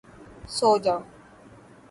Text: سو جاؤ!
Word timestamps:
سو 0.55 0.69
جاؤ! 0.83 0.99